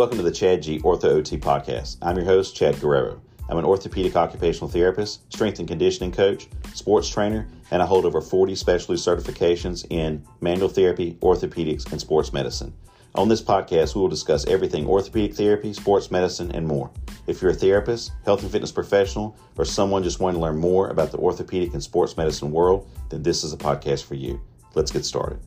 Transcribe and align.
Welcome 0.00 0.16
to 0.16 0.24
the 0.24 0.32
Chad 0.32 0.62
G 0.62 0.78
Ortho 0.78 1.10
OT 1.10 1.36
podcast. 1.36 1.98
I'm 2.00 2.16
your 2.16 2.24
host, 2.24 2.56
Chad 2.56 2.80
Guerrero. 2.80 3.20
I'm 3.50 3.58
an 3.58 3.66
orthopedic 3.66 4.16
occupational 4.16 4.70
therapist, 4.70 5.30
strength 5.30 5.58
and 5.58 5.68
conditioning 5.68 6.10
coach, 6.10 6.48
sports 6.72 7.06
trainer, 7.06 7.46
and 7.70 7.82
I 7.82 7.84
hold 7.84 8.06
over 8.06 8.22
40 8.22 8.54
specialty 8.54 8.98
certifications 8.98 9.84
in 9.90 10.24
manual 10.40 10.70
therapy, 10.70 11.18
orthopedics, 11.20 11.92
and 11.92 12.00
sports 12.00 12.32
medicine. 12.32 12.72
On 13.14 13.28
this 13.28 13.42
podcast, 13.42 13.94
we 13.94 14.00
will 14.00 14.08
discuss 14.08 14.46
everything 14.46 14.86
orthopedic 14.86 15.34
therapy, 15.34 15.74
sports 15.74 16.10
medicine, 16.10 16.50
and 16.52 16.66
more. 16.66 16.90
If 17.26 17.42
you're 17.42 17.50
a 17.50 17.54
therapist, 17.54 18.12
health 18.24 18.40
and 18.40 18.50
fitness 18.50 18.72
professional, 18.72 19.36
or 19.58 19.66
someone 19.66 20.02
just 20.02 20.18
wanting 20.18 20.40
to 20.40 20.46
learn 20.46 20.56
more 20.56 20.88
about 20.88 21.12
the 21.12 21.18
orthopedic 21.18 21.74
and 21.74 21.82
sports 21.82 22.16
medicine 22.16 22.52
world, 22.52 22.88
then 23.10 23.22
this 23.22 23.44
is 23.44 23.52
a 23.52 23.58
podcast 23.58 24.04
for 24.04 24.14
you. 24.14 24.40
Let's 24.74 24.92
get 24.92 25.04
started. 25.04 25.40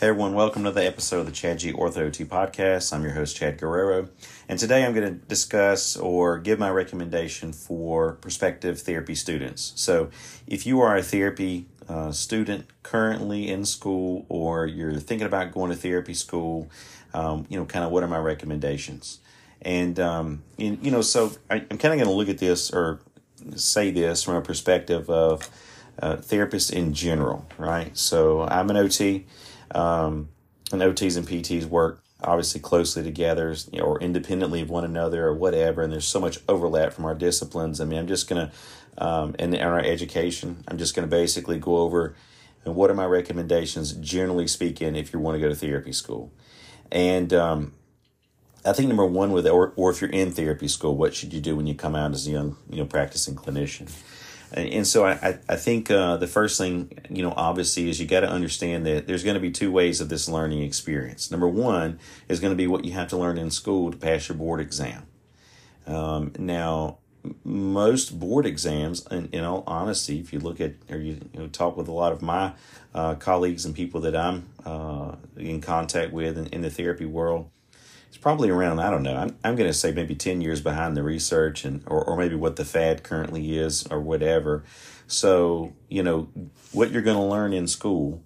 Hey 0.00 0.08
everyone, 0.08 0.34
welcome 0.34 0.64
to 0.64 0.72
the 0.72 0.84
episode 0.84 1.20
of 1.20 1.26
the 1.26 1.32
Chad 1.32 1.60
G 1.60 1.72
Ortho 1.72 1.98
OT 1.98 2.24
podcast. 2.24 2.92
I'm 2.92 3.04
your 3.04 3.12
host, 3.12 3.36
Chad 3.36 3.58
Guerrero, 3.58 4.08
and 4.48 4.58
today 4.58 4.84
I'm 4.84 4.92
going 4.92 5.06
to 5.06 5.26
discuss 5.26 5.96
or 5.96 6.38
give 6.38 6.58
my 6.58 6.68
recommendation 6.68 7.52
for 7.52 8.14
prospective 8.14 8.80
therapy 8.80 9.14
students. 9.14 9.72
So, 9.76 10.10
if 10.48 10.66
you 10.66 10.80
are 10.80 10.96
a 10.96 11.02
therapy 11.02 11.66
uh, 11.88 12.10
student 12.10 12.66
currently 12.82 13.48
in 13.48 13.64
school 13.64 14.26
or 14.28 14.66
you're 14.66 14.98
thinking 14.98 15.28
about 15.28 15.52
going 15.52 15.70
to 15.70 15.76
therapy 15.76 16.14
school, 16.14 16.68
um, 17.14 17.46
you 17.48 17.56
know, 17.56 17.64
kind 17.64 17.84
of 17.84 17.92
what 17.92 18.02
are 18.02 18.08
my 18.08 18.18
recommendations? 18.18 19.20
And, 19.62 20.00
um, 20.00 20.42
you 20.58 20.90
know, 20.90 21.02
so 21.02 21.30
I, 21.48 21.58
am 21.58 21.78
kind 21.78 21.94
of 21.94 21.98
going 21.98 22.06
to 22.06 22.10
look 22.10 22.28
at 22.28 22.38
this 22.38 22.72
or 22.72 22.98
say 23.54 23.92
this 23.92 24.24
from 24.24 24.34
a 24.34 24.42
perspective 24.42 25.08
of 25.08 25.48
uh, 26.02 26.16
therapists 26.16 26.72
in 26.72 26.94
general, 26.94 27.46
right? 27.58 27.96
So, 27.96 28.42
I'm 28.42 28.68
an 28.70 28.76
OT. 28.76 29.26
Um, 29.72 30.28
and 30.72 30.80
OTs 30.82 31.16
and 31.16 31.26
PTs 31.26 31.66
work 31.66 32.04
obviously 32.22 32.60
closely 32.60 33.02
together 33.02 33.54
you 33.72 33.80
know, 33.80 33.84
or 33.84 34.00
independently 34.00 34.62
of 34.62 34.70
one 34.70 34.84
another 34.84 35.26
or 35.26 35.34
whatever. 35.34 35.82
And 35.82 35.92
there's 35.92 36.06
so 36.06 36.20
much 36.20 36.38
overlap 36.48 36.92
from 36.92 37.04
our 37.04 37.14
disciplines. 37.14 37.80
I 37.80 37.84
mean, 37.84 37.98
I'm 37.98 38.06
just 38.06 38.28
going 38.28 38.48
to, 38.48 39.04
um, 39.04 39.34
in 39.38 39.54
our 39.60 39.78
education, 39.78 40.64
I'm 40.68 40.78
just 40.78 40.94
going 40.94 41.08
to 41.08 41.10
basically 41.10 41.58
go 41.58 41.78
over 41.78 42.14
and 42.64 42.74
what 42.74 42.90
are 42.90 42.94
my 42.94 43.04
recommendations, 43.04 43.92
generally 43.92 44.46
speaking, 44.46 44.96
if 44.96 45.12
you 45.12 45.18
want 45.18 45.36
to 45.36 45.40
go 45.40 45.48
to 45.48 45.54
therapy 45.54 45.92
school. 45.92 46.32
And 46.90 47.32
um, 47.34 47.74
I 48.64 48.72
think 48.72 48.88
number 48.88 49.04
one 49.04 49.32
with, 49.32 49.46
or, 49.46 49.74
or 49.76 49.90
if 49.90 50.00
you're 50.00 50.10
in 50.10 50.30
therapy 50.30 50.68
school, 50.68 50.96
what 50.96 51.14
should 51.14 51.34
you 51.34 51.40
do 51.40 51.56
when 51.56 51.66
you 51.66 51.74
come 51.74 51.94
out 51.94 52.12
as 52.12 52.26
a 52.26 52.30
young, 52.30 52.56
you 52.70 52.78
know, 52.78 52.86
practicing 52.86 53.34
clinician? 53.34 53.92
And 54.54 54.86
so 54.86 55.04
I, 55.04 55.38
I 55.48 55.56
think 55.56 55.90
uh, 55.90 56.16
the 56.16 56.28
first 56.28 56.58
thing, 56.58 56.92
you 57.10 57.22
know, 57.22 57.34
obviously 57.36 57.90
is 57.90 58.00
you 58.00 58.06
got 58.06 58.20
to 58.20 58.28
understand 58.28 58.86
that 58.86 59.08
there's 59.08 59.24
going 59.24 59.34
to 59.34 59.40
be 59.40 59.50
two 59.50 59.72
ways 59.72 60.00
of 60.00 60.08
this 60.08 60.28
learning 60.28 60.62
experience. 60.62 61.30
Number 61.30 61.48
one 61.48 61.98
is 62.28 62.38
going 62.38 62.52
to 62.52 62.56
be 62.56 62.68
what 62.68 62.84
you 62.84 62.92
have 62.92 63.08
to 63.08 63.16
learn 63.16 63.36
in 63.36 63.50
school 63.50 63.90
to 63.90 63.96
pass 63.96 64.28
your 64.28 64.38
board 64.38 64.60
exam. 64.60 65.06
Um, 65.88 66.32
now, 66.38 66.98
most 67.42 68.20
board 68.20 68.46
exams, 68.46 69.06
in, 69.10 69.28
in 69.32 69.44
all 69.44 69.64
honesty, 69.66 70.20
if 70.20 70.32
you 70.32 70.38
look 70.38 70.60
at 70.60 70.74
or 70.88 70.98
you, 70.98 71.20
you 71.32 71.40
know, 71.40 71.48
talk 71.48 71.76
with 71.76 71.88
a 71.88 71.92
lot 71.92 72.12
of 72.12 72.22
my 72.22 72.52
uh, 72.94 73.16
colleagues 73.16 73.64
and 73.64 73.74
people 73.74 74.02
that 74.02 74.14
I'm 74.14 74.48
uh, 74.64 75.16
in 75.36 75.60
contact 75.60 76.12
with 76.12 76.38
in, 76.38 76.46
in 76.48 76.60
the 76.60 76.70
therapy 76.70 77.06
world, 77.06 77.50
it's 78.14 78.22
probably 78.22 78.48
around 78.48 78.78
I 78.78 78.90
don't 78.90 79.02
know. 79.02 79.16
I'm 79.16 79.36
I'm 79.42 79.56
going 79.56 79.68
to 79.68 79.74
say 79.74 79.90
maybe 79.90 80.14
ten 80.14 80.40
years 80.40 80.60
behind 80.60 80.96
the 80.96 81.02
research 81.02 81.64
and 81.64 81.82
or 81.86 82.04
or 82.04 82.16
maybe 82.16 82.36
what 82.36 82.54
the 82.54 82.64
fad 82.64 83.02
currently 83.02 83.58
is 83.58 83.88
or 83.88 83.98
whatever. 83.98 84.62
So 85.08 85.72
you 85.88 86.04
know 86.04 86.28
what 86.70 86.92
you're 86.92 87.02
going 87.02 87.16
to 87.16 87.24
learn 87.24 87.52
in 87.52 87.66
school, 87.66 88.22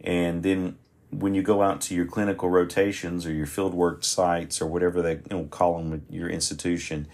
and 0.00 0.42
then 0.42 0.78
when 1.10 1.34
you 1.34 1.42
go 1.42 1.60
out 1.60 1.82
to 1.82 1.94
your 1.94 2.06
clinical 2.06 2.48
rotations 2.48 3.26
or 3.26 3.32
your 3.32 3.46
fieldwork 3.46 4.02
sites 4.02 4.62
or 4.62 4.66
whatever 4.66 5.02
they 5.02 5.16
you 5.16 5.22
know, 5.30 5.44
call 5.44 5.76
them 5.76 5.92
at 5.92 6.00
your 6.10 6.30
institution, 6.30 7.06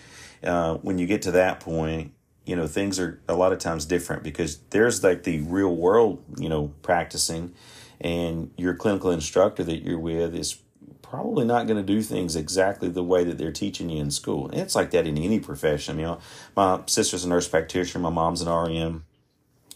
uh, 0.44 0.75
when 0.77 0.99
you 0.99 1.09
get 1.09 1.22
to 1.22 1.33
that 1.33 1.59
point, 1.59 2.12
you 2.47 2.55
know 2.55 2.69
things 2.69 3.00
are 3.00 3.21
a 3.28 3.34
lot 3.34 3.53
of 3.53 3.59
times 3.59 3.87
different 3.87 4.22
because 4.22 4.59
there's 4.71 5.03
like 5.03 5.25
the 5.25 5.41
real 5.41 5.75
world 5.75 6.22
you 6.39 6.49
know 6.49 6.72
practicing, 6.83 7.53
and 8.00 8.53
your 8.56 8.75
clinical 8.75 9.10
instructor 9.10 9.65
that 9.65 9.83
you're 9.83 9.99
with 9.99 10.33
is 10.33 10.60
probably 11.04 11.44
not 11.44 11.66
going 11.66 11.76
to 11.76 11.92
do 11.92 12.03
things 12.03 12.37
exactly 12.37 12.88
the 12.88 13.03
way 13.03 13.25
that 13.25 13.38
they're 13.38 13.53
teaching 13.53 13.91
you 13.91 14.00
in 14.00 14.10
school. 14.10 14.48
And 14.48 14.60
it's 14.60 14.75
like 14.75 14.91
that 14.91 15.06
in 15.06 15.19
any 15.19 15.41
profession. 15.41 15.98
You 15.98 16.04
know, 16.04 16.19
my 16.56 16.81
sister's 16.87 17.25
a 17.25 17.28
nurse 17.28 17.48
practitioner, 17.48 18.03
my 18.03 18.10
mom's 18.10 18.42
an 18.42 18.48
RN, 18.48 19.04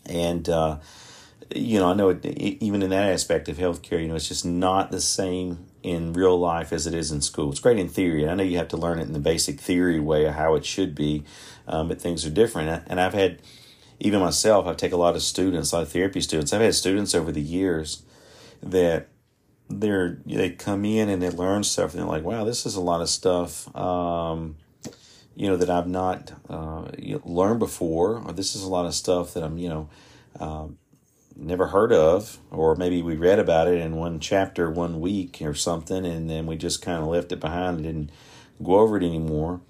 and 0.07 0.49
uh, 0.49 0.79
you 1.55 1.79
know, 1.79 1.91
I 1.91 1.95
know 1.95 2.11
it, 2.11 2.25
even 2.25 2.83
in 2.83 2.91
that 2.91 3.11
aspect 3.11 3.49
of 3.49 3.57
healthcare, 3.57 4.01
you 4.01 4.09
know, 4.09 4.17
it's 4.17 4.29
just 4.29 4.45
not 4.45 4.91
the 4.91 5.01
same 5.01 5.67
in 5.83 6.13
real 6.13 6.39
life 6.39 6.73
as 6.73 6.87
it 6.87 6.95
is 6.95 7.11
in 7.11 7.21
school. 7.21 7.51
It's 7.51 7.61
great 7.61 7.79
in 7.79 7.89
theory. 7.89 8.29
I 8.29 8.35
know 8.35 8.43
you 8.43 8.59
have 8.59 8.69
to 8.69 8.77
learn 8.77 8.99
it 8.99 9.07
in 9.07 9.13
the 9.13 9.19
basic 9.19 9.61
theory 9.61 10.01
way 10.01 10.27
of 10.27 10.35
how 10.35 10.55
it 10.55 10.65
should 10.65 10.95
be, 10.95 11.25
um, 11.67 11.89
but 11.89 12.01
things 12.01 12.27
are 12.27 12.31
different. 12.31 12.85
And 12.87 13.01
I've 13.01 13.15
had, 13.15 13.41
even 14.01 14.21
myself, 14.21 14.67
I 14.67 14.75
take 14.75 14.93
a 14.93 14.97
lot 14.97 15.17
of 15.17 15.23
students, 15.23 15.73
a 15.73 15.77
lot 15.77 15.83
of 15.83 15.93
therapy 15.93 16.21
students. 16.21 16.53
I've 16.53 16.61
had 16.61 16.75
students 16.75 17.15
over 17.15 17.33
the 17.33 17.41
years 17.41 18.03
that 18.63 19.09
they're 19.69 20.19
they 20.27 20.51
come 20.51 20.85
in 20.85 21.09
and 21.09 21.23
they 21.23 21.31
learn 21.31 21.65
stuff 21.65 21.93
and 21.93 22.01
they're 22.01 22.09
like, 22.09 22.25
wow, 22.25 22.45
this 22.45 22.67
is 22.67 22.75
a 22.75 22.81
lot 22.81 23.01
of 23.01 23.09
stuff, 23.09 23.75
um, 23.77 24.57
you 25.37 25.47
know, 25.49 25.57
that 25.57 25.71
I've 25.71 25.87
not 25.87 26.33
uh, 26.49 26.91
learned 27.25 27.59
before, 27.59 28.19
or 28.19 28.33
this 28.33 28.55
is 28.55 28.63
a 28.63 28.69
lot 28.69 28.87
of 28.87 28.95
stuff 28.95 29.35
that 29.35 29.43
I'm, 29.43 29.59
you 29.59 29.69
know, 29.69 29.89
um, 30.41 30.79
never 31.37 31.69
heard 31.69 31.93
of, 31.93 32.39
or 32.51 32.75
maybe 32.77 33.03
we 33.03 33.15
read 33.15 33.39
about 33.39 33.69
it 33.69 33.81
in 33.81 33.97
one 33.97 34.21
chapter 34.21 34.71
one 34.71 35.01
week 35.01 35.41
or 35.43 35.55
something, 35.55 36.05
and 36.05 36.29
then 36.29 36.47
we 36.47 36.57
just 36.57 36.83
kind 36.83 37.03
of 37.03 37.09
left 37.09 37.33
it 37.33 37.41
behind 37.41 37.77
and 37.77 37.85
didn't 37.85 38.11
go 38.63 38.79
over 38.79 38.97
it 38.97 39.05
anymore 39.05 39.61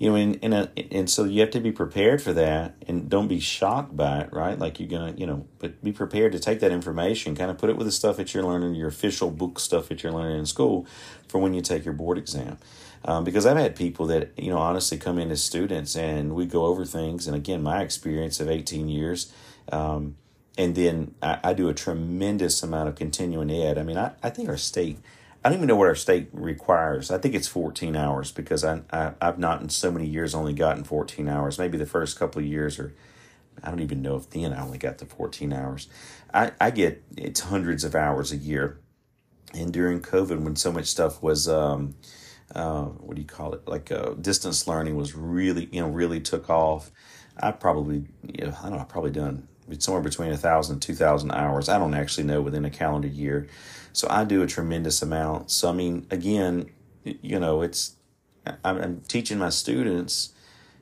you 0.00 0.08
know, 0.08 0.16
and 0.16 0.38
and, 0.42 0.54
a, 0.54 0.70
and 0.90 1.10
so 1.10 1.24
you 1.24 1.42
have 1.42 1.50
to 1.50 1.60
be 1.60 1.70
prepared 1.70 2.22
for 2.22 2.32
that, 2.32 2.74
and 2.88 3.10
don't 3.10 3.28
be 3.28 3.38
shocked 3.38 3.94
by 3.94 4.20
it, 4.20 4.32
right? 4.32 4.58
Like 4.58 4.80
you're 4.80 4.88
gonna, 4.88 5.12
you 5.14 5.26
know, 5.26 5.46
but 5.58 5.84
be 5.84 5.92
prepared 5.92 6.32
to 6.32 6.38
take 6.38 6.60
that 6.60 6.72
information, 6.72 7.36
kind 7.36 7.50
of 7.50 7.58
put 7.58 7.68
it 7.68 7.76
with 7.76 7.86
the 7.86 7.92
stuff 7.92 8.16
that 8.16 8.32
you're 8.32 8.42
learning, 8.42 8.74
your 8.74 8.88
official 8.88 9.30
book 9.30 9.60
stuff 9.60 9.88
that 9.88 10.02
you're 10.02 10.10
learning 10.10 10.38
in 10.38 10.46
school, 10.46 10.86
for 11.28 11.38
when 11.38 11.52
you 11.52 11.60
take 11.60 11.84
your 11.84 11.92
board 11.92 12.16
exam. 12.16 12.56
Um, 13.04 13.24
because 13.24 13.44
I've 13.44 13.58
had 13.58 13.76
people 13.76 14.06
that 14.06 14.30
you 14.38 14.48
know 14.48 14.56
honestly 14.56 14.96
come 14.96 15.18
in 15.18 15.30
as 15.30 15.44
students, 15.44 15.94
and 15.94 16.34
we 16.34 16.46
go 16.46 16.64
over 16.64 16.86
things, 16.86 17.26
and 17.26 17.36
again, 17.36 17.62
my 17.62 17.82
experience 17.82 18.40
of 18.40 18.48
18 18.48 18.88
years. 18.88 19.30
Um, 19.70 20.16
and 20.56 20.74
then 20.74 21.14
I, 21.22 21.40
I 21.44 21.52
do 21.52 21.68
a 21.68 21.74
tremendous 21.74 22.62
amount 22.62 22.88
of 22.88 22.94
continuing 22.94 23.50
ed. 23.50 23.76
I 23.76 23.82
mean, 23.82 23.98
I, 23.98 24.12
I 24.22 24.30
think 24.30 24.48
our 24.48 24.56
state 24.56 24.98
I 25.42 25.48
don't 25.48 25.58
even 25.58 25.68
know 25.68 25.76
what 25.76 25.88
our 25.88 25.94
state 25.94 26.28
requires. 26.32 27.10
I 27.10 27.18
think 27.18 27.34
it's 27.34 27.48
14 27.48 27.96
hours 27.96 28.30
because 28.30 28.62
I, 28.62 28.82
I 28.90 29.14
have 29.22 29.38
not 29.38 29.62
in 29.62 29.70
so 29.70 29.90
many 29.90 30.06
years 30.06 30.34
only 30.34 30.52
gotten 30.52 30.84
14 30.84 31.28
hours. 31.28 31.58
Maybe 31.58 31.78
the 31.78 31.86
first 31.86 32.18
couple 32.18 32.40
of 32.40 32.46
years, 32.46 32.78
or 32.78 32.92
I 33.62 33.70
don't 33.70 33.80
even 33.80 34.02
know 34.02 34.16
if 34.16 34.28
then 34.28 34.52
I 34.52 34.62
only 34.62 34.76
got 34.76 34.98
the 34.98 35.06
14 35.06 35.52
hours. 35.52 35.88
I 36.34 36.52
I 36.60 36.70
get 36.70 37.02
it's 37.16 37.40
hundreds 37.40 37.84
of 37.84 37.94
hours 37.94 38.32
a 38.32 38.36
year, 38.36 38.78
and 39.54 39.72
during 39.72 40.00
COVID 40.00 40.40
when 40.40 40.56
so 40.56 40.72
much 40.72 40.86
stuff 40.86 41.22
was 41.22 41.48
um, 41.48 41.94
uh, 42.54 42.84
what 42.84 43.14
do 43.16 43.22
you 43.22 43.28
call 43.28 43.54
it 43.54 43.66
like 43.66 43.90
uh, 43.90 44.10
distance 44.20 44.66
learning 44.66 44.94
was 44.94 45.14
really 45.14 45.70
you 45.72 45.80
know 45.80 45.88
really 45.88 46.20
took 46.20 46.50
off. 46.50 46.90
I 47.38 47.52
probably 47.52 48.04
you 48.22 48.44
know 48.44 48.54
I 48.58 48.64
don't 48.64 48.72
know 48.72 48.78
I've 48.80 48.88
probably 48.90 49.12
done 49.12 49.48
somewhere 49.78 50.02
between 50.02 50.32
a 50.32 50.36
thousand 50.36 50.74
and 50.74 50.82
two 50.82 50.94
thousand 50.94 51.30
hours. 51.32 51.68
I 51.68 51.78
don't 51.78 51.94
actually 51.94 52.24
know 52.24 52.40
within 52.42 52.64
a 52.64 52.70
calendar 52.70 53.08
year. 53.08 53.46
So 53.92 54.06
I 54.08 54.24
do 54.24 54.42
a 54.42 54.46
tremendous 54.46 55.02
amount. 55.02 55.50
So, 55.50 55.68
I 55.68 55.72
mean, 55.72 56.06
again, 56.10 56.70
you 57.04 57.40
know, 57.40 57.62
it's, 57.62 57.96
I'm, 58.64 58.78
I'm 58.78 59.00
teaching 59.08 59.38
my 59.38 59.50
students 59.50 60.32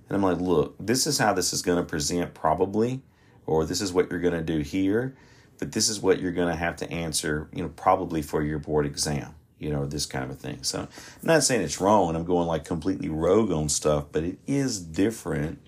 and 0.09 0.17
I'm 0.17 0.23
like, 0.23 0.41
look, 0.41 0.77
this 0.79 1.07
is 1.07 1.19
how 1.19 1.33
this 1.33 1.53
is 1.53 1.63
going 1.63 1.79
to 1.79 1.85
present 1.85 2.35
probably, 2.35 3.03
or 3.47 3.65
this 3.65 3.81
is 3.81 3.93
what 3.93 4.11
you're 4.11 4.21
going 4.21 4.35
to 4.35 4.43
do 4.43 4.59
here, 4.59 5.17
but 5.59 5.73
this 5.73 5.89
is 5.89 6.01
what 6.01 6.21
you're 6.21 6.33
going 6.33 6.49
to 6.49 6.55
have 6.55 6.77
to 6.77 6.91
answer, 6.91 7.49
you 7.53 7.63
know, 7.63 7.71
probably 7.71 8.21
for 8.21 8.43
your 8.43 8.59
board 8.59 8.85
exam, 8.85 9.35
you 9.59 9.71
know, 9.71 9.87
this 9.87 10.05
kind 10.05 10.25
of 10.25 10.31
a 10.31 10.35
thing. 10.35 10.63
So 10.63 10.81
I'm 10.81 10.89
not 11.23 11.43
saying 11.45 11.63
it's 11.63 11.81
wrong 11.81 12.09
and 12.09 12.19
I'm 12.19 12.25
going 12.25 12.47
like 12.47 12.65
completely 12.65 13.09
rogue 13.09 13.51
on 13.51 13.71
stuff, 13.71 14.07
but 14.13 14.23
it 14.23 14.39
is 14.47 14.81
different 14.81 15.61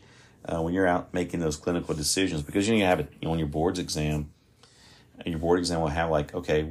uh, 0.46 0.60
when 0.60 0.74
you're 0.74 0.86
out 0.86 1.12
making 1.12 1.40
those 1.40 1.56
clinical 1.56 1.94
decisions 1.94 2.42
because 2.42 2.66
you, 2.66 2.74
know, 2.74 2.78
you 2.80 2.84
have 2.84 3.00
it 3.00 3.12
you 3.20 3.26
know, 3.28 3.32
on 3.32 3.38
your 3.38 3.48
board's 3.48 3.78
exam. 3.78 4.30
Your 5.26 5.38
board 5.38 5.58
exam 5.58 5.80
will 5.80 5.88
have 5.88 6.10
like, 6.10 6.34
okay, 6.34 6.66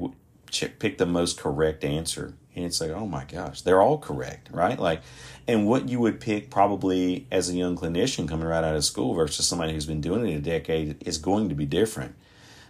pick 0.80 0.98
the 0.98 1.06
most 1.06 1.40
correct 1.40 1.84
answer. 1.84 2.34
And 2.56 2.66
it's 2.66 2.82
like 2.82 2.90
oh 2.90 3.06
my 3.06 3.24
gosh 3.24 3.62
they're 3.62 3.82
all 3.82 3.98
correct 3.98 4.50
right? 4.52 4.78
Like 4.78 5.02
and 5.48 5.68
what 5.68 5.88
you 5.88 6.00
would 6.00 6.20
pick 6.20 6.50
probably 6.50 7.28
as 7.32 7.50
a 7.50 7.54
young 7.54 7.78
clinician 7.78 8.28
coming 8.28 8.48
right 8.48 8.64
out 8.64 8.76
of 8.76 8.84
school 8.84 9.14
versus 9.14 9.48
somebody 9.48 9.74
who's 9.74 9.86
been 9.86 10.02
doing 10.02 10.28
it 10.28 10.36
a 10.36 10.42
decade 10.42 11.02
is 11.08 11.18
going 11.18 11.50
to 11.50 11.56
be 11.56 11.66
different. 11.66 12.16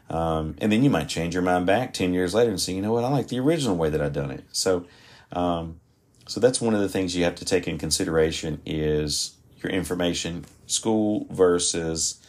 Um, 0.10 0.56
and 0.60 0.72
then 0.72 0.84
you 0.84 0.90
might 0.90 1.08
change 1.08 1.34
your 1.34 1.44
mind 1.44 1.66
back 1.66 1.94
10 1.94 2.14
years 2.14 2.34
later 2.34 2.50
and 2.50 2.60
say 2.60 2.74
you 2.74 2.82
know 2.82 2.94
what? 2.94 3.04
I 3.04 3.10
like 3.10 3.30
the 3.30 3.40
original 3.40 3.78
way 3.78 3.90
that 3.90 4.02
i've 4.02 4.14
done 4.14 4.32
it. 4.32 4.44
So 4.52 4.86
um, 5.32 5.80
so 6.28 6.40
that's 6.40 6.62
one 6.62 6.76
of 6.76 6.82
the 6.82 6.90
things 6.90 7.16
you 7.16 7.24
have 7.24 7.36
to 7.36 7.46
take 7.46 7.68
in 7.68 7.80
consideration 7.80 8.62
is 8.66 9.38
your 9.64 9.72
information 9.72 10.46
school 10.68 11.28
versus 11.30 12.22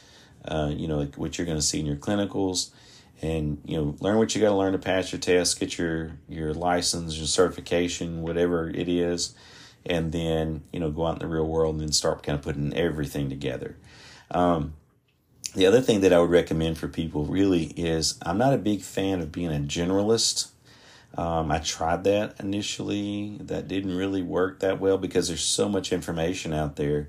uh, 0.44 0.70
you 0.74 0.88
know 0.88 0.98
like 0.98 1.16
what 1.16 1.38
you're 1.38 1.46
going 1.46 1.58
to 1.58 1.62
see 1.62 1.80
in 1.80 1.86
your 1.86 1.96
clinicals 1.96 2.70
and 3.22 3.60
you 3.64 3.76
know 3.76 3.96
learn 4.00 4.16
what 4.16 4.34
you 4.34 4.40
got 4.40 4.48
to 4.48 4.54
learn 4.54 4.72
to 4.72 4.78
pass 4.78 5.12
your 5.12 5.20
test, 5.20 5.60
get 5.60 5.78
your 5.78 6.12
your 6.28 6.54
license, 6.54 7.16
your 7.16 7.26
certification, 7.26 8.22
whatever 8.22 8.68
it 8.68 8.88
is, 8.88 9.34
and 9.84 10.12
then 10.12 10.62
you 10.72 10.80
know 10.80 10.90
go 10.90 11.06
out 11.06 11.14
in 11.14 11.18
the 11.18 11.26
real 11.26 11.46
world 11.46 11.74
and 11.74 11.82
then 11.82 11.92
start 11.92 12.22
kind 12.22 12.38
of 12.38 12.44
putting 12.44 12.74
everything 12.74 13.28
together. 13.28 13.76
Um, 14.30 14.74
the 15.54 15.66
other 15.66 15.80
thing 15.80 16.00
that 16.00 16.12
I 16.12 16.20
would 16.20 16.30
recommend 16.30 16.78
for 16.78 16.88
people 16.88 17.24
really 17.24 17.64
is 17.76 18.18
I'm 18.22 18.38
not 18.38 18.54
a 18.54 18.58
big 18.58 18.82
fan 18.82 19.20
of 19.20 19.32
being 19.32 19.50
a 19.50 19.58
generalist. 19.58 20.48
Um, 21.16 21.50
I 21.50 21.58
tried 21.58 22.04
that 22.04 22.38
initially. 22.40 23.36
That 23.40 23.68
didn't 23.68 23.96
really 23.96 24.22
work 24.22 24.60
that 24.60 24.80
well 24.80 24.98
because 24.98 25.28
there's 25.28 25.44
so 25.44 25.68
much 25.68 25.92
information 25.92 26.52
out 26.52 26.76
there 26.76 27.08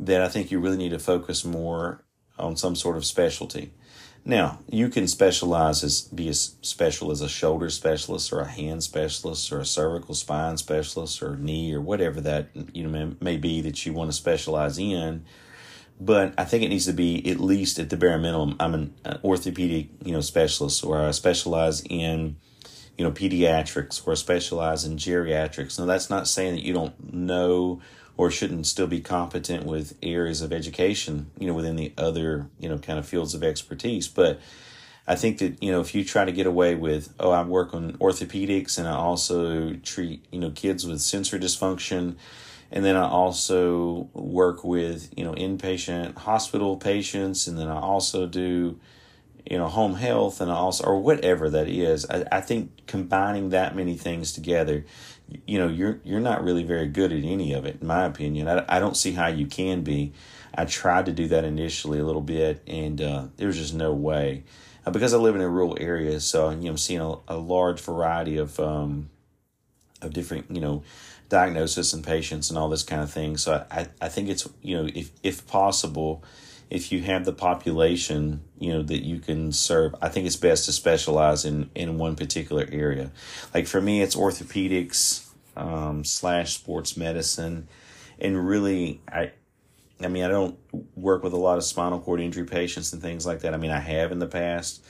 that 0.00 0.22
I 0.22 0.28
think 0.28 0.50
you 0.50 0.60
really 0.60 0.76
need 0.76 0.90
to 0.90 0.98
focus 0.98 1.44
more 1.44 2.02
on 2.38 2.56
some 2.56 2.76
sort 2.76 2.96
of 2.96 3.04
specialty. 3.04 3.72
Now, 4.24 4.58
you 4.68 4.88
can 4.88 5.06
specialize 5.06 5.84
as 5.84 6.00
be 6.02 6.28
as 6.28 6.56
special 6.60 7.12
as 7.12 7.20
a 7.20 7.28
shoulder 7.28 7.70
specialist 7.70 8.32
or 8.32 8.40
a 8.40 8.48
hand 8.48 8.82
specialist 8.82 9.52
or 9.52 9.60
a 9.60 9.64
cervical 9.64 10.16
spine 10.16 10.56
specialist 10.56 11.22
or 11.22 11.36
knee 11.36 11.72
or 11.72 11.80
whatever 11.80 12.20
that 12.22 12.48
you 12.72 12.82
know 12.82 12.88
may, 12.90 13.14
may 13.20 13.36
be 13.36 13.60
that 13.60 13.86
you 13.86 13.92
want 13.92 14.10
to 14.10 14.16
specialize 14.16 14.78
in. 14.78 15.24
But 16.00 16.34
I 16.36 16.44
think 16.44 16.64
it 16.64 16.68
needs 16.68 16.86
to 16.86 16.92
be 16.92 17.30
at 17.30 17.38
least 17.38 17.78
at 17.78 17.88
the 17.88 17.96
bare 17.96 18.18
minimum. 18.18 18.56
I'm 18.58 18.74
an 18.74 18.94
orthopedic, 19.22 19.90
you 20.04 20.12
know, 20.12 20.20
specialist, 20.20 20.84
or 20.84 21.00
I 21.00 21.12
specialize 21.12 21.82
in, 21.88 22.36
you 22.96 23.04
know, 23.04 23.12
pediatrics, 23.12 24.06
or 24.06 24.16
specialize 24.16 24.84
in 24.84 24.96
geriatrics. 24.96 25.78
Now, 25.78 25.86
that's 25.86 26.08
not 26.08 26.26
saying 26.28 26.54
that 26.54 26.64
you 26.64 26.72
don't 26.72 27.12
know 27.12 27.80
or 28.16 28.30
shouldn't 28.30 28.66
still 28.66 28.86
be 28.86 29.00
competent 29.00 29.64
with 29.64 29.96
areas 30.02 30.40
of 30.40 30.52
education, 30.52 31.30
you 31.38 31.46
know, 31.46 31.52
within 31.52 31.76
the 31.76 31.92
other, 31.98 32.48
you 32.58 32.68
know, 32.68 32.78
kind 32.78 32.98
of 32.98 33.06
fields 33.06 33.34
of 33.34 33.42
expertise. 33.42 34.08
But 34.08 34.40
I 35.06 35.14
think 35.14 35.38
that, 35.38 35.62
you 35.62 35.70
know, 35.70 35.80
if 35.80 35.94
you 35.94 36.04
try 36.04 36.24
to 36.24 36.32
get 36.32 36.46
away 36.46 36.74
with, 36.74 37.12
oh, 37.20 37.30
I 37.30 37.42
work 37.42 37.74
on 37.74 37.92
orthopedics 37.98 38.78
and 38.78 38.88
I 38.88 38.94
also 38.96 39.74
treat, 39.74 40.24
you 40.32 40.40
know, 40.40 40.50
kids 40.50 40.86
with 40.86 41.00
sensory 41.00 41.38
dysfunction, 41.38 42.16
and 42.72 42.84
then 42.84 42.96
I 42.96 43.06
also 43.06 44.08
work 44.14 44.64
with, 44.64 45.12
you 45.16 45.22
know, 45.22 45.34
inpatient 45.34 46.16
hospital 46.16 46.76
patients, 46.76 47.46
and 47.46 47.58
then 47.58 47.68
I 47.68 47.78
also 47.78 48.26
do, 48.26 48.80
you 49.50 49.58
know, 49.58 49.68
home 49.68 49.94
health 49.94 50.40
and 50.40 50.50
also, 50.50 50.84
or 50.84 51.00
whatever 51.00 51.48
that 51.50 51.68
is. 51.68 52.06
I, 52.06 52.24
I 52.32 52.40
think 52.40 52.86
combining 52.86 53.50
that 53.50 53.76
many 53.76 53.96
things 53.96 54.32
together, 54.32 54.84
you 55.46 55.58
know 55.58 55.68
you're 55.68 55.98
you're 56.04 56.20
not 56.20 56.44
really 56.44 56.62
very 56.62 56.86
good 56.86 57.12
at 57.12 57.24
any 57.24 57.52
of 57.52 57.64
it 57.66 57.78
in 57.80 57.86
my 57.86 58.04
opinion. 58.04 58.48
I, 58.48 58.64
I 58.68 58.78
don't 58.78 58.96
see 58.96 59.12
how 59.12 59.26
you 59.26 59.46
can 59.46 59.82
be. 59.82 60.12
I 60.54 60.64
tried 60.64 61.06
to 61.06 61.12
do 61.12 61.28
that 61.28 61.44
initially 61.44 61.98
a 61.98 62.04
little 62.04 62.22
bit 62.22 62.62
and 62.66 63.00
uh, 63.00 63.24
there 63.36 63.48
was 63.48 63.56
just 63.56 63.74
no 63.74 63.92
way. 63.92 64.44
Uh, 64.86 64.92
because 64.92 65.12
i 65.12 65.16
live 65.16 65.34
in 65.34 65.40
a 65.40 65.48
rural 65.48 65.76
area 65.80 66.20
so 66.20 66.48
you 66.50 66.56
know 66.56 66.70
i'm 66.70 66.78
seeing 66.78 67.00
a, 67.00 67.16
a 67.26 67.36
large 67.36 67.80
variety 67.80 68.36
of 68.36 68.60
um, 68.60 69.10
of 70.00 70.12
different 70.12 70.48
you 70.48 70.60
know 70.60 70.84
diagnosis 71.28 71.92
and 71.92 72.04
patients 72.04 72.50
and 72.50 72.58
all 72.58 72.68
this 72.68 72.82
kind 72.82 73.02
of 73.02 73.10
thing. 73.10 73.36
So 73.36 73.64
i 73.70 73.88
i 74.00 74.08
think 74.08 74.28
it's 74.28 74.48
you 74.62 74.76
know 74.76 74.88
if 74.94 75.10
if 75.22 75.46
possible 75.46 76.22
if 76.70 76.90
you 76.90 77.00
have 77.02 77.24
the 77.24 77.32
population 77.32 78.40
you 78.58 78.72
know 78.72 78.82
that 78.82 79.04
you 79.04 79.18
can 79.18 79.52
serve 79.52 79.94
i 80.02 80.08
think 80.08 80.26
it's 80.26 80.36
best 80.36 80.64
to 80.64 80.72
specialize 80.72 81.44
in 81.44 81.70
in 81.74 81.98
one 81.98 82.16
particular 82.16 82.66
area. 82.70 83.10
Like 83.54 83.66
for 83.66 83.80
me 83.80 84.02
it's 84.02 84.16
orthopedics 84.16 85.28
um, 85.56 86.04
slash 86.04 86.54
sports 86.54 86.96
medicine. 86.96 87.68
And 88.18 88.46
really 88.46 89.00
i 89.10 89.32
i 90.00 90.08
mean 90.08 90.24
i 90.24 90.28
don't 90.28 90.58
work 90.96 91.22
with 91.22 91.32
a 91.32 91.38
lot 91.38 91.58
of 91.58 91.64
spinal 91.64 92.00
cord 92.00 92.20
injury 92.20 92.44
patients 92.44 92.92
and 92.92 93.00
things 93.02 93.26
like 93.26 93.40
that. 93.40 93.54
I 93.54 93.56
mean 93.56 93.70
i 93.70 93.80
have 93.80 94.12
in 94.12 94.18
the 94.18 94.26
past. 94.26 94.84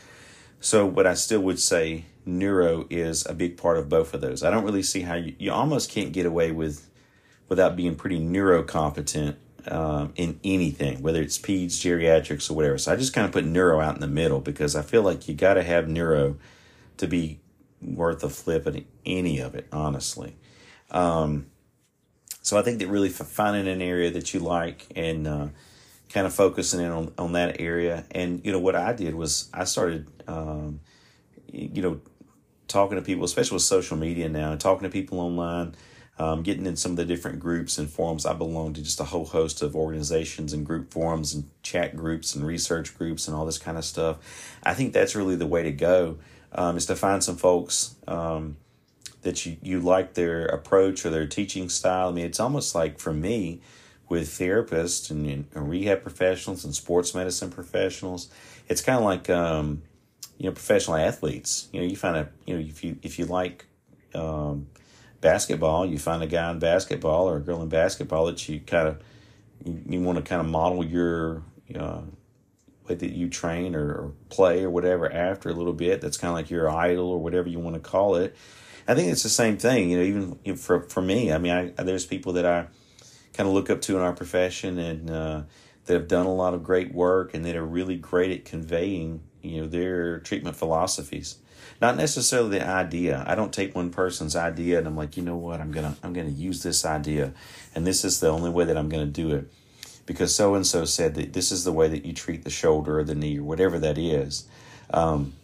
So 0.61 0.89
but 0.89 1.07
i 1.07 1.15
still 1.15 1.41
would 1.41 1.61
say 1.61 2.07
neuro 2.25 2.87
is 2.91 3.27
a 3.27 3.35
big 3.35 3.57
part 3.57 3.79
of 3.79 3.89
both 3.89 4.15
of 4.15 4.21
those. 4.21 4.43
I 4.43 4.51
don't 4.51 4.65
really 4.65 4.83
see 4.83 5.03
how 5.03 5.15
you, 5.15 5.35
you 5.39 5.53
almost 5.53 5.91
can't 5.91 6.13
get 6.13 6.27
away 6.27 6.51
with 6.51 6.89
without 7.49 7.77
being 7.77 7.95
pretty 7.95 8.19
neurocompetent 8.19 9.37
um, 9.69 10.13
in 10.17 10.41
anything, 10.45 11.03
whether 11.03 11.23
it's 11.23 11.39
peds, 11.39 11.75
geriatrics, 11.75 12.51
or 12.51 12.55
whatever. 12.55 12.79
So 12.79 12.93
I 12.93 12.97
just 12.97 13.13
kind 13.13 13.25
of 13.25 13.33
put 13.33 13.45
neuro 13.45 13.81
out 13.81 13.95
in 13.95 14.01
the 14.01 14.07
middle 14.07 14.41
because 14.41 14.77
I 14.77 14.83
feel 14.83 15.03
like 15.03 15.29
you 15.29 15.35
got 15.35 15.55
to 15.55 15.63
have 15.63 15.89
neuro 15.89 16.37
to 16.99 17.07
be 17.07 17.41
worth 17.83 18.23
a 18.25 18.31
flip 18.31 18.67
at 18.67 18.83
any 19.05 19.39
of 19.41 19.55
it, 19.55 19.67
honestly. 19.73 20.37
Um, 20.91 21.47
so 22.43 22.57
I 22.57 22.63
think 22.63 22.79
that 22.79 22.89
really 22.89 23.09
finding 23.09 23.67
an 23.67 23.83
area 23.83 24.11
that 24.13 24.33
you 24.33 24.41
like 24.41 24.87
and 24.95 25.27
uh, 25.27 25.49
kind 26.11 26.27
of 26.27 26.35
focusing 26.35 26.81
in 26.81 26.91
on, 26.91 27.13
on 27.19 27.33
that 27.33 27.61
area. 27.61 28.05
And, 28.13 28.45
you 28.45 28.53
know, 28.53 28.61
what 28.61 28.77
I 28.77 28.93
did 28.93 29.15
was 29.15 29.51
I 29.53 29.65
started, 29.65 30.07
um, 30.29 30.81
you 31.53 31.83
know, 31.83 32.01
talking 32.69 32.97
to 32.97 33.03
people, 33.03 33.25
especially 33.25 33.57
with 33.57 33.63
social 33.63 33.97
media 33.97 34.29
now, 34.29 34.53
and 34.53 34.61
talking 34.61 34.85
to 34.85 34.93
people 34.93 35.21
online 35.21 35.75
um, 36.19 36.43
getting 36.43 36.67
in 36.67 36.77
some 36.77 36.93
of 36.93 36.97
the 36.97 37.05
different 37.05 37.41
groups 37.41 37.79
and 37.79 37.91
forums. 37.91 38.25
I 38.25 38.33
belong 38.33 38.73
to 38.75 38.83
just 38.83 39.01
a 39.01 39.05
whole 39.05 39.27
host 39.27 39.63
of 39.63 39.77
organizations 39.77 40.53
and 40.53 40.65
group 40.65 40.91
forums 40.91 41.35
and 41.35 41.51
chat 41.63 41.97
groups 41.97 42.35
and 42.35 42.47
research 42.47 42.97
groups 42.97 43.29
and 43.29 43.37
all 43.37 43.45
this 43.45 43.59
kind 43.59 43.77
of 43.77 43.85
stuff. 43.85 44.19
I 44.63 44.75
think 44.75 44.93
that's 44.93 45.15
really 45.15 45.37
the 45.37 45.47
way 45.47 45.63
to 45.63 45.73
go 45.73 46.19
um, 46.53 46.77
is 46.77 46.87
to 46.87 46.97
find 46.97 47.23
some 47.23 47.37
folks 47.37 47.97
um, 48.09 48.57
that 49.23 49.45
you, 49.45 49.57
you 49.61 49.81
like 49.81 50.15
their 50.15 50.47
approach 50.47 51.05
or 51.05 51.11
their 51.11 51.27
teaching 51.27 51.69
style. 51.69 52.09
I 52.09 52.13
mean, 52.13 52.25
it's 52.25 52.41
almost 52.41 52.75
like 52.75 52.99
for 52.99 53.13
me 53.13 53.61
with 54.09 54.29
therapists 54.29 55.11
and, 55.11 55.27
and 55.27 55.69
rehab 55.69 56.03
professionals 56.03 56.65
and 56.65 56.75
sports 56.75 57.15
medicine 57.15 57.51
professionals, 57.51 58.31
it's 58.69 58.81
kind 58.81 58.99
of 58.99 59.05
like, 59.05 59.29
um, 59.29 59.83
you 60.39 60.47
know, 60.47 60.53
professional 60.53 60.97
athletes. 60.97 61.69
You 61.73 61.81
know, 61.81 61.87
you 61.87 61.97
find 61.97 62.17
a, 62.17 62.29
you 62.47 62.55
know, 62.55 62.61
if 62.61 62.85
you, 62.85 62.97
if 63.03 63.19
you 63.19 63.27
like, 63.27 63.67
um, 64.15 64.69
basketball, 65.21 65.87
you 65.87 65.99
find 65.99 66.23
a 66.23 66.27
guy 66.27 66.51
in 66.51 66.59
basketball 66.59 67.29
or 67.29 67.37
a 67.37 67.41
girl 67.41 67.63
in 67.63 67.69
basketball 67.69 68.27
that 68.27 68.49
you 68.49 68.61
kind 68.61 68.89
of 68.89 69.03
you, 69.65 69.83
you 69.89 70.03
want 70.03 70.17
to 70.17 70.23
kind 70.23 70.41
of 70.41 70.47
model 70.47 70.85
your 70.85 71.43
uh, 71.75 72.03
way 72.89 72.95
that 72.95 73.13
you 73.13 73.29
train 73.29 73.75
or, 73.75 73.89
or, 73.89 74.13
play 74.29 74.63
or 74.63 74.71
whatever 74.71 75.11
after 75.13 75.49
a 75.49 75.53
little 75.53 75.73
bit. 75.73 76.01
That's 76.01 76.17
kind 76.17 76.31
of 76.31 76.37
like 76.37 76.51
your 76.51 76.71
idol 76.71 77.09
or 77.09 77.19
whatever 77.19 77.49
you 77.49 77.59
want 77.59 77.75
to 77.75 77.81
call 77.81 78.17
it. 78.17 78.37
I 78.89 78.95
think 78.95 79.11
it's 79.11 79.23
the 79.23 79.29
same 79.29 79.57
thing. 79.57 79.91
You 79.91 79.99
know, 79.99 80.05
even 80.05 80.57
for 80.57 80.83
for 80.83 81.03
me, 81.03 81.33
I 81.33 81.39
mean, 81.39 81.75
I, 81.79 81.83
there's 81.83 82.07
people 82.07 82.35
that 82.35 82.47
I 82.47 82.67
kind 83.33 83.49
of 83.49 83.55
look 83.55 83.71
up 83.71 83.81
to 83.83 83.97
in 83.97 84.03
our 84.03 84.13
profession 84.13 84.79
and 84.79 85.11
uh, 85.11 85.43
that 85.87 85.95
have 85.95 86.09
done 86.09 86.27
a 86.27 86.35
lot 86.35 86.55
of 86.55 86.63
great 86.63 86.95
work 86.95 87.35
and 87.35 87.45
that 87.45 87.57
are 87.57 87.65
really 87.65 87.97
great 87.97 88.31
at 88.31 88.45
conveying 88.45 89.23
you 89.43 89.61
know 89.61 89.67
their 89.67 90.19
treatment 90.21 90.57
philosophies 90.57 91.39
not 91.81 91.97
necessarily 91.97 92.59
the 92.59 92.67
idea. 92.67 93.25
I 93.27 93.35
don't 93.35 93.53
take 93.53 93.75
one 93.75 93.91
person's 93.91 94.37
idea 94.37 94.79
and 94.79 94.87
I'm 94.87 94.97
like, 94.97 95.17
you 95.17 95.23
know 95.23 95.37
what, 95.37 95.61
I'm 95.61 95.73
gonna 95.73 95.97
I'm 96.03 96.13
gonna 96.13 96.29
use 96.29 96.63
this 96.63 96.85
idea, 96.85 97.33
and 97.75 97.87
this 97.87 98.05
is 98.05 98.21
the 98.21 98.29
only 98.29 98.51
way 98.51 98.65
that 98.65 98.77
I'm 98.77 98.89
gonna 98.89 99.07
do 99.07 99.35
it, 99.35 99.51
because 100.07 100.35
so 100.35 100.55
and 100.55 100.67
so 100.67 100.85
said 100.85 101.15
that 101.15 101.33
this 101.33 101.53
is 101.53 101.65
the 101.65 101.73
way 101.73 101.89
that 101.89 102.05
you 102.05 102.13
treat 102.13 102.45
the 102.45 102.51
shoulder 102.51 102.99
or 102.99 103.05
the 103.05 103.15
knee 103.15 103.39
or 103.39 103.45
whatever 103.45 103.79
that 103.79 103.99
is. 103.99 104.47
Um, 104.91 105.35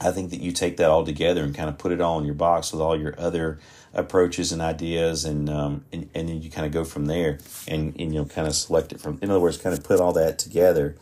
I 0.00 0.12
think 0.12 0.30
that 0.30 0.40
you 0.40 0.52
take 0.52 0.76
that 0.76 0.90
all 0.90 1.04
together 1.04 1.42
and 1.42 1.54
kind 1.54 1.68
of 1.68 1.76
put 1.76 1.90
it 1.90 2.00
all 2.00 2.18
in 2.18 2.24
your 2.24 2.34
box 2.34 2.72
with 2.72 2.80
all 2.80 2.96
your 2.98 3.14
other 3.18 3.58
approaches 3.92 4.52
and 4.52 4.62
ideas, 4.62 5.24
and 5.24 5.50
um, 5.50 5.84
and, 5.92 6.08
and 6.14 6.28
then 6.28 6.40
you 6.40 6.50
kind 6.50 6.66
of 6.66 6.72
go 6.72 6.84
from 6.84 7.06
there 7.06 7.38
and, 7.66 7.98
and 7.98 8.12
you 8.14 8.20
know 8.20 8.24
kind 8.24 8.46
of 8.46 8.54
select 8.54 8.92
it 8.92 9.00
from. 9.00 9.18
In 9.22 9.30
other 9.30 9.40
words, 9.40 9.58
kind 9.58 9.76
of 9.76 9.82
put 9.82 10.00
all 10.00 10.12
that 10.12 10.38
together. 10.38 10.96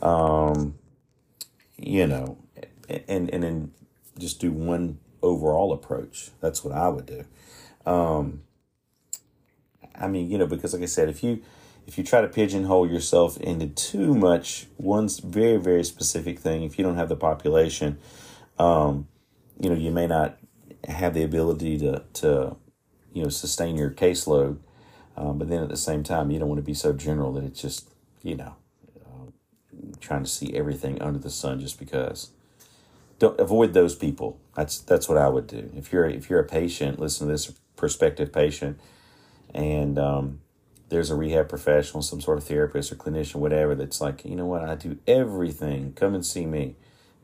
Um, 0.00 0.78
you 1.76 2.06
know, 2.06 2.38
and 3.08 3.30
and 3.30 3.42
then 3.42 3.72
just 4.18 4.40
do 4.40 4.50
one 4.52 4.98
overall 5.22 5.72
approach. 5.72 6.30
That's 6.40 6.64
what 6.64 6.74
I 6.74 6.88
would 6.88 7.06
do. 7.06 7.24
Um, 7.84 8.42
I 9.98 10.08
mean, 10.08 10.30
you 10.30 10.38
know, 10.38 10.46
because 10.46 10.72
like 10.72 10.82
I 10.82 10.86
said, 10.86 11.08
if 11.08 11.22
you 11.22 11.42
if 11.86 11.96
you 11.96 12.04
try 12.04 12.20
to 12.20 12.28
pigeonhole 12.28 12.90
yourself 12.90 13.36
into 13.38 13.68
too 13.68 14.14
much 14.14 14.66
one 14.76 15.08
very 15.08 15.56
very 15.56 15.84
specific 15.84 16.38
thing, 16.38 16.62
if 16.62 16.78
you 16.78 16.84
don't 16.84 16.96
have 16.96 17.08
the 17.08 17.16
population, 17.16 17.98
um, 18.58 19.08
you 19.60 19.70
know, 19.70 19.76
you 19.76 19.90
may 19.90 20.06
not 20.06 20.38
have 20.88 21.14
the 21.14 21.22
ability 21.22 21.78
to 21.78 22.02
to 22.14 22.56
you 23.12 23.22
know 23.22 23.28
sustain 23.28 23.76
your 23.76 23.90
caseload. 23.90 24.58
Um, 25.16 25.38
but 25.38 25.48
then 25.48 25.62
at 25.62 25.70
the 25.70 25.78
same 25.78 26.02
time, 26.02 26.30
you 26.30 26.38
don't 26.38 26.48
want 26.48 26.58
to 26.58 26.66
be 26.66 26.74
so 26.74 26.92
general 26.92 27.32
that 27.32 27.44
it's 27.44 27.60
just 27.60 27.88
you 28.22 28.36
know 28.36 28.56
uh, 29.06 29.30
trying 30.00 30.24
to 30.24 30.30
see 30.30 30.54
everything 30.54 31.00
under 31.00 31.18
the 31.18 31.30
sun 31.30 31.60
just 31.60 31.78
because 31.78 32.30
don't 33.18 33.38
avoid 33.40 33.72
those 33.72 33.94
people. 33.94 34.38
That's 34.54 34.78
that's 34.78 35.08
what 35.08 35.18
I 35.18 35.28
would 35.28 35.46
do. 35.46 35.70
If 35.76 35.92
you're 35.92 36.06
if 36.06 36.28
you're 36.30 36.40
a 36.40 36.46
patient, 36.46 36.98
listen 36.98 37.26
to 37.26 37.32
this 37.32 37.52
prospective 37.76 38.32
patient, 38.32 38.78
and 39.54 39.98
um, 39.98 40.40
there's 40.88 41.10
a 41.10 41.14
rehab 41.14 41.48
professional, 41.48 42.02
some 42.02 42.20
sort 42.20 42.38
of 42.38 42.44
therapist 42.44 42.92
or 42.92 42.96
clinician, 42.96 43.36
whatever, 43.36 43.74
that's 43.74 44.00
like, 44.00 44.24
you 44.24 44.36
know 44.36 44.46
what, 44.46 44.62
I 44.62 44.74
do 44.74 44.98
everything. 45.06 45.92
Come 45.94 46.14
and 46.14 46.24
see 46.24 46.46
me. 46.46 46.76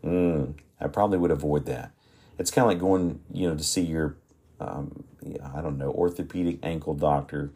Mm, 0.04 0.54
I 0.80 0.88
probably 0.88 1.18
would 1.18 1.30
avoid 1.30 1.66
that. 1.66 1.92
It's 2.38 2.50
kind 2.50 2.64
of 2.64 2.70
like 2.70 2.80
going, 2.80 3.20
you 3.30 3.49
know, 3.49 3.56
to 3.56 3.62
see 3.62 3.82
your, 3.82 4.16
um, 4.58 5.04
I 5.54 5.61
don't 5.61 5.78
know, 5.78 5.92
orthopedic 5.92 6.58
ankle 6.62 6.94
doctor. 6.94 7.52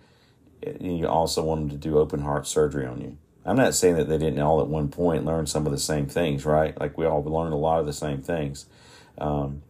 And 0.63 0.97
you 0.99 1.09
also 1.09 1.43
want 1.43 1.63
them 1.63 1.71
to 1.71 1.77
do 1.77 1.99
open 1.99 2.21
heart 2.21 2.47
surgery 2.47 2.87
on 2.87 3.01
you. 3.01 3.19
I'm 3.47 3.57
not 3.57 3.75
saying 3.75 3.97
that 3.97 4.09
they 4.09 4.19
didn't 4.19 4.41
all 4.41 4.61
at 4.61 4.67
one 4.67 4.89
point 4.89 5.25
learn 5.25 5.47
some 5.47 5.67
of 5.67 5.73
the 5.73 5.79
same 5.79 6.07
things, 6.07 6.45
right? 6.45 6.79
Like 6.79 6.99
we 6.99 7.07
all 7.07 7.23
learned 7.23 7.55
a 7.55 7.57
lot 7.57 7.79
of 7.79 7.87
the 7.87 7.93
same 7.93 8.21
things. 8.21 8.67
Um, 9.19 9.63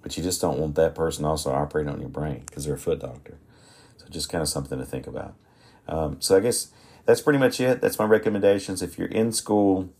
but 0.00 0.16
you 0.16 0.22
just 0.22 0.40
don't 0.40 0.58
want 0.60 0.76
that 0.76 0.94
person 0.94 1.24
also 1.24 1.52
operating 1.52 1.92
on 1.92 2.00
your 2.00 2.08
brain 2.08 2.44
because 2.46 2.64
they're 2.64 2.76
a 2.76 2.78
foot 2.78 3.00
doctor. 3.00 3.38
So 3.96 4.06
just 4.08 4.28
kind 4.28 4.42
of 4.42 4.48
something 4.48 4.78
to 4.78 4.84
think 4.84 5.08
about. 5.08 5.34
Um, 5.88 6.20
so 6.20 6.36
I 6.36 6.40
guess 6.40 6.68
that's 7.04 7.20
pretty 7.20 7.40
much 7.40 7.60
it. 7.60 7.80
That's 7.80 7.98
my 7.98 8.04
recommendations. 8.04 8.82
If 8.82 8.98
you're 8.98 9.08
in 9.08 9.32
school, 9.32 9.90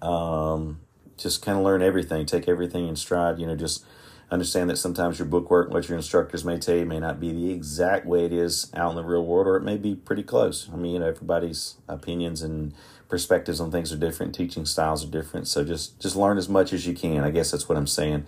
um, 0.00 0.80
just 1.16 1.44
kind 1.44 1.58
of 1.58 1.64
learn 1.64 1.82
everything, 1.82 2.26
take 2.26 2.48
everything 2.48 2.86
in 2.86 2.94
stride. 2.94 3.40
You 3.40 3.48
know, 3.48 3.56
just 3.56 3.84
understand 4.30 4.68
that 4.70 4.76
sometimes 4.76 5.18
your 5.18 5.28
bookwork, 5.28 5.70
what 5.70 5.88
your 5.88 5.96
instructors 5.96 6.44
may 6.44 6.58
tell 6.58 6.76
you, 6.76 6.84
may 6.84 7.00
not 7.00 7.18
be 7.18 7.32
the 7.32 7.50
exact 7.50 8.06
way 8.06 8.24
it 8.24 8.32
is 8.32 8.70
out 8.74 8.90
in 8.90 8.96
the 8.96 9.04
real 9.04 9.24
world, 9.24 9.46
or 9.46 9.56
it 9.56 9.62
may 9.62 9.76
be 9.76 9.94
pretty 9.94 10.22
close. 10.22 10.68
I 10.72 10.76
mean, 10.76 10.92
you 10.92 10.98
know, 10.98 11.06
everybody's 11.06 11.76
opinions 11.88 12.42
and 12.42 12.74
perspectives 13.08 13.60
on 13.60 13.70
things 13.70 13.92
are 13.92 13.96
different, 13.96 14.34
teaching 14.34 14.66
styles 14.66 15.04
are 15.04 15.10
different. 15.10 15.48
So 15.48 15.64
just 15.64 15.98
just 15.98 16.16
learn 16.16 16.38
as 16.38 16.48
much 16.48 16.72
as 16.72 16.86
you 16.86 16.94
can. 16.94 17.24
I 17.24 17.30
guess 17.30 17.50
that's 17.50 17.68
what 17.68 17.78
I'm 17.78 17.86
saying. 17.86 18.26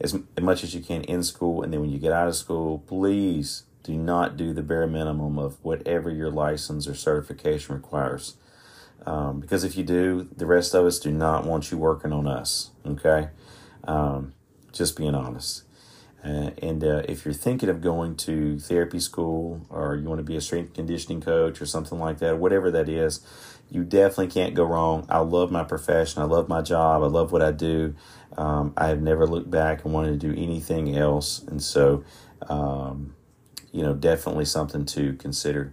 As, 0.00 0.16
much 0.40 0.64
as 0.64 0.74
you 0.74 0.80
can 0.80 1.02
in 1.04 1.22
school, 1.22 1.62
and 1.62 1.70
then 1.70 1.82
when 1.82 1.90
you 1.90 1.98
get 1.98 2.10
out 2.10 2.26
of 2.26 2.34
school, 2.34 2.78
please 2.86 3.64
do 3.82 3.92
not 3.92 4.34
do 4.34 4.54
the 4.54 4.62
bare 4.62 4.86
minimum 4.86 5.38
of 5.38 5.62
whatever 5.62 6.10
your 6.10 6.30
license 6.30 6.88
or 6.88 6.94
certification 6.94 7.74
requires. 7.74 8.36
Um, 9.04 9.40
because 9.40 9.62
if 9.62 9.76
you 9.76 9.84
do, 9.84 10.26
the 10.34 10.46
rest 10.46 10.74
of 10.74 10.86
us 10.86 10.98
do 10.98 11.10
not 11.10 11.44
want 11.44 11.70
you 11.70 11.76
working 11.76 12.14
on 12.14 12.26
us. 12.26 12.70
Okay, 12.86 13.28
um, 13.84 14.32
just 14.72 14.96
being 14.96 15.14
honest. 15.14 15.64
Uh, 16.22 16.50
and 16.62 16.84
uh, 16.84 17.02
if 17.08 17.24
you're 17.24 17.32
thinking 17.32 17.68
of 17.68 17.80
going 17.80 18.14
to 18.14 18.58
therapy 18.58 19.00
school 19.00 19.66
or 19.70 19.96
you 19.96 20.06
want 20.06 20.18
to 20.18 20.24
be 20.24 20.36
a 20.36 20.40
strength 20.40 20.74
conditioning 20.74 21.20
coach 21.20 21.62
or 21.62 21.66
something 21.66 21.98
like 21.98 22.18
that, 22.18 22.38
whatever 22.38 22.70
that 22.70 22.88
is, 22.88 23.20
you 23.70 23.84
definitely 23.84 24.26
can't 24.26 24.54
go 24.54 24.64
wrong. 24.64 25.06
I 25.08 25.18
love 25.20 25.50
my 25.50 25.64
profession. 25.64 26.20
I 26.20 26.26
love 26.26 26.48
my 26.48 26.60
job. 26.60 27.02
I 27.02 27.06
love 27.06 27.32
what 27.32 27.40
I 27.40 27.52
do. 27.52 27.94
Um, 28.36 28.74
I 28.76 28.88
have 28.88 29.00
never 29.00 29.26
looked 29.26 29.50
back 29.50 29.84
and 29.84 29.94
wanted 29.94 30.20
to 30.20 30.32
do 30.32 30.40
anything 30.40 30.96
else. 30.96 31.40
And 31.42 31.62
so, 31.62 32.04
um, 32.48 33.14
you 33.72 33.82
know, 33.82 33.94
definitely 33.94 34.44
something 34.44 34.84
to 34.86 35.14
consider. 35.14 35.72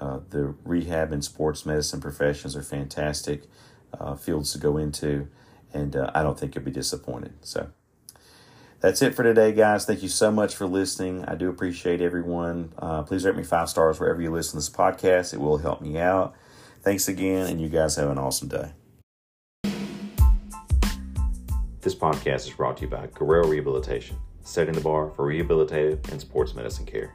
Uh, 0.00 0.20
the 0.30 0.54
rehab 0.64 1.12
and 1.12 1.24
sports 1.24 1.66
medicine 1.66 2.00
professions 2.00 2.56
are 2.56 2.62
fantastic 2.62 3.44
uh, 3.98 4.16
fields 4.16 4.52
to 4.52 4.58
go 4.58 4.76
into, 4.76 5.28
and 5.72 5.94
uh, 5.94 6.10
I 6.14 6.22
don't 6.22 6.38
think 6.38 6.54
you'll 6.54 6.64
be 6.64 6.72
disappointed. 6.72 7.34
So 7.42 7.70
that's 8.82 9.00
it 9.00 9.14
for 9.14 9.22
today, 9.22 9.52
guys. 9.52 9.86
Thank 9.86 10.02
you 10.02 10.08
so 10.08 10.32
much 10.32 10.56
for 10.56 10.66
listening. 10.66 11.24
I 11.24 11.36
do 11.36 11.48
appreciate 11.48 12.02
everyone. 12.02 12.72
Uh, 12.76 13.04
please 13.04 13.24
rate 13.24 13.36
me 13.36 13.44
five 13.44 13.68
stars 13.68 14.00
wherever 14.00 14.20
you 14.20 14.30
listen 14.30 14.52
to 14.52 14.56
this 14.56 14.68
podcast, 14.68 15.32
it 15.32 15.40
will 15.40 15.58
help 15.58 15.80
me 15.80 15.98
out. 15.98 16.34
Thanks 16.82 17.06
again, 17.06 17.46
and 17.46 17.60
you 17.60 17.68
guys 17.68 17.94
have 17.94 18.10
an 18.10 18.18
awesome 18.18 18.48
day. 18.48 18.72
This 21.80 21.94
podcast 21.94 22.48
is 22.48 22.50
brought 22.50 22.76
to 22.78 22.82
you 22.82 22.90
by 22.90 23.06
Guerrero 23.14 23.46
Rehabilitation, 23.46 24.16
setting 24.42 24.74
the 24.74 24.80
bar 24.80 25.10
for 25.10 25.26
rehabilitative 25.26 26.10
and 26.10 26.20
sports 26.20 26.54
medicine 26.54 26.84
care. 26.84 27.14